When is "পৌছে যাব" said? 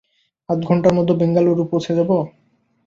1.71-2.09